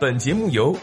[0.00, 0.76] 本节目由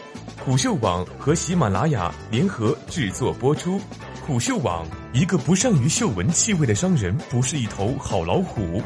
[0.44, 3.80] 虎嗅网和喜马拉雅联合制作播出。
[4.26, 8.82] 虎嗅网：一个不善于嗅闻气味的商人，不是一头好老虎。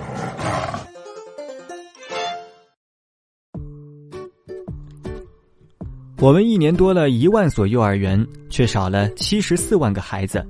[6.18, 10.46] 我们一年多了一万所幼儿园，却少了七十四万个孩子。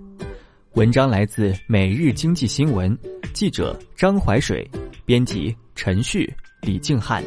[0.74, 2.94] 文章来自《每日经济新闻》，
[3.32, 4.68] 记者张怀水，
[5.06, 7.24] 编辑陈旭、李静汉。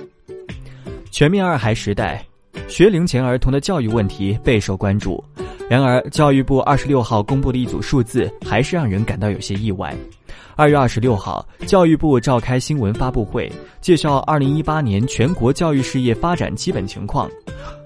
[1.10, 2.24] 全面二孩时代。
[2.68, 5.24] 学龄前儿童的教育问题备受关注，
[5.70, 9.96] 然而教育部二十六号公布的一组数字还是让人感到有些意外。
[10.56, 17.30] 二月二十六号，教育部召开新闻发布会，介绍二零一八年全国教育事业发展基本情况。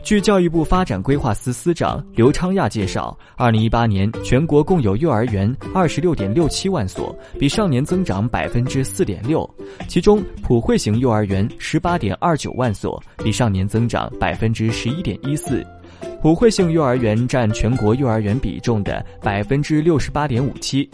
[0.04, 9.50] 据教育部发展规划司司长刘昌亚介绍，二零一八年全国共有幼儿园二十六点六七万所，比上年增长百分之四点六。
[9.88, 15.66] 其中，普惠型幼儿园十八点二九万所，比上年增长百分之十一点一四。
[16.22, 20.90] 普惠性幼儿园占全国幼儿园比重的百分之六十八点五七。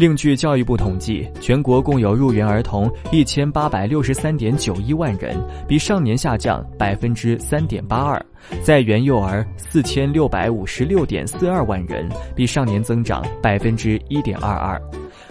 [0.00, 5.36] 另据教育部统计，全国共有入园儿童一千八百六十三点九一万人，
[5.68, 8.18] 比上年下降百分之三点八二；
[8.62, 14.80] 在园幼儿四千六百五十六点四二万人，比上年增长百分之一点二二。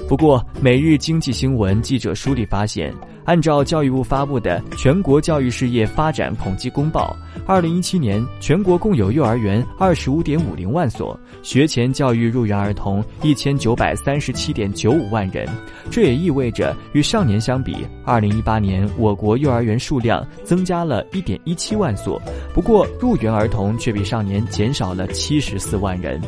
[0.07, 2.93] 不过，每日经济新闻记者梳理发现，
[3.29, 15.47] 按照教育部发布的《全国教育事业发展统计公报》，二零一七年全国共有幼儿园二十五点五零万所，学前教育入园儿童一千九百三十七点九五万人。
[15.91, 22.19] 这也意味着，与上年相比，二零一八年我国幼儿园数量增加了一点一七万所，
[22.51, 26.19] 不过入园儿童却比上年减少了七十四万人。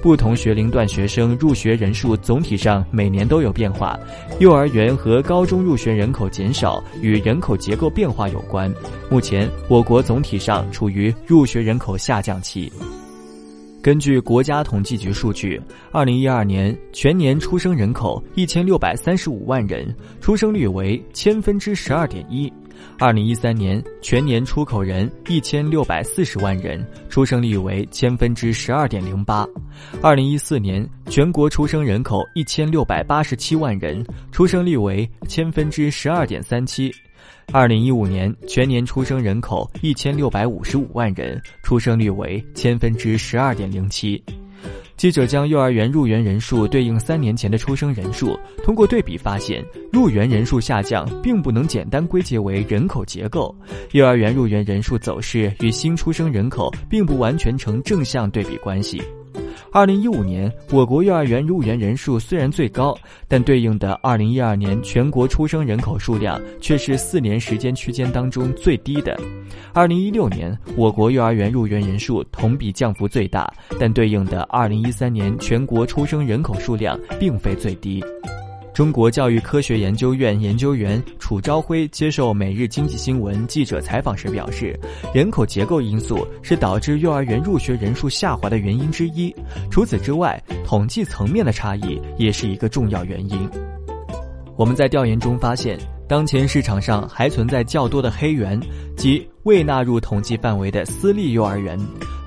[0.00, 3.98] 不同学龄段学生入学人数总体上每年都有变化，
[4.38, 8.72] 幼儿园和高中入学人口减少与人口结构变化有关。
[9.10, 12.72] 目前，我国总体上处于入学人口下降期。
[13.82, 15.60] 根据国家统计局数据，
[15.90, 22.52] 二零一二年全年出生人口一千六百三十五万人，出生率为千分之十二点一。
[22.98, 29.46] 二零一三年全年出口人一千六百四十万人，出生率为千分之十二点零八。
[30.02, 36.92] 二零一四年全国出生人口一千六百八十七万人，出生率为千分之十二点三七。
[37.52, 44.22] 二零一五年全年出生人口一千六百五十五万人，出生率为千分之十二点零七。
[44.98, 53.54] 记者将幼儿园入园人数对应三年前的出生人数，通过对比发现，入园人数下降并不能简单归结为人口结构，
[53.92, 59.00] 幼儿园入园人数走势与新出生人口并不完全成正向对比关系。
[59.70, 62.96] 二零一五年，我国幼儿园入园人数虽然最高，
[63.28, 69.18] 但对应的二零一二年全国出生人口数量却是四年时间区间当中最低的。
[69.74, 78.02] 二零一六年，我国幼儿园入园人数同比降幅最大，但对应的二零一三年全国出生人口数量并非最低。
[78.78, 84.78] 中国教育科学研究院研究员楚朝辉接受《每日经济新闻》记者采访时表示，
[85.12, 89.34] 人口结构因素是导致幼儿园入学人数下滑的原因之一。
[89.68, 93.50] 除此之外，统计层面的差异也是一个重要原因。
[94.56, 95.76] 我们在调研中发现，
[96.08, 98.60] 当前市场上还存在较多的黑园，
[98.96, 101.76] 即未纳入统计范围的私立幼儿园。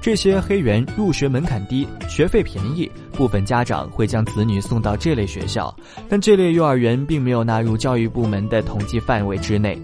[0.01, 5.73] 这些黑园入学门槛低，学费便宜，部分家长会将子女送到这类学校，
[6.09, 9.79] 但这类幼儿园并没有纳入教育部门的统计范围之内。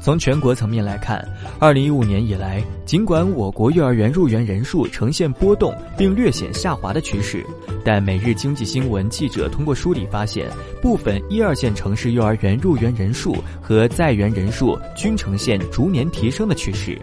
[0.00, 1.22] 从全国层面来看，
[1.58, 7.44] 二零一五年以来，尽管我国幼儿园入园人数呈现波动并略显下滑的趋势，
[7.84, 10.48] 但每日经济新闻记者通过梳理发现，
[10.80, 16.96] 部分一二线城市幼儿园入园人数和在园人数均呈现逐年提升的趋势。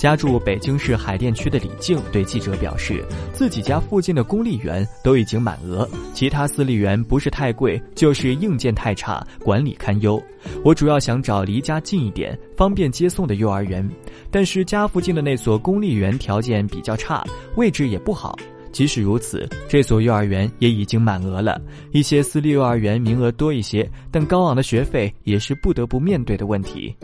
[0.00, 10.18] 家住北京市海淀区的李静对记者表示，自己家附近的公立园都已经满额，其他私立园不是太贵，就是硬件太差，管理堪忧。
[10.64, 13.86] 我主要想找离家近一点、方便接送的幼儿园，
[14.30, 17.22] 但是家附近的那所公立园条件比较差，
[17.56, 18.34] 位置也不好。
[18.72, 21.60] 即使如此，这所幼儿园也已经满额了。
[21.92, 26.96] 一些私立幼儿园名额多一些，但高昂的学费也是不得不面对的问题。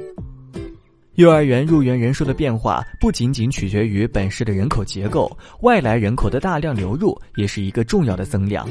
[1.17, 8.69] 幼儿园入园人数的变化不仅仅取决于本市的人口结构，外来人口的大量流入也是一个重要的增量。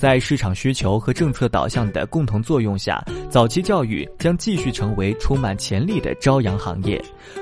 [0.00, 6.98] 在市场需求和政策导向的共同作用下，早期教育将继续成为充满潜力的朝阳行业。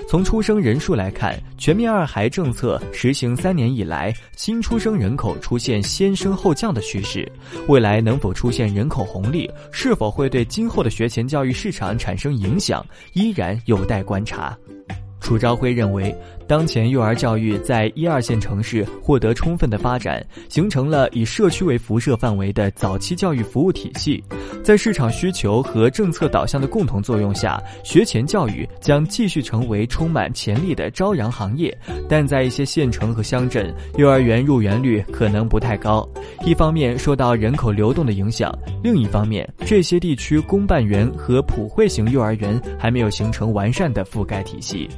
[0.08, 7.30] 从出生人数来看，全面二孩政策实行三年以来，新出生人口出现先升后降的趋势。
[7.68, 14.58] 未来能否出现人口红利，是否会对今后的学前教育市场产生影响，依然有待观察。
[15.20, 16.12] 楚朝晖认为，
[16.48, 24.24] 当前幼儿教育在一二线城市获得充分的发展，形成了以社区为辐射范围的早期教育服务体系。
[24.64, 31.76] 在市场需求和政策导向的共同作用下，学前教育将继续成为充满潜力的朝阳行业。
[32.08, 36.08] 但在一些县城和乡镇，幼儿园入园率可能不太高。
[36.46, 38.50] 一方面受到人口流动的影响，
[38.82, 44.88] 另一方面，这些地区公办园和普惠型幼儿园还没有形成完善的覆盖体系。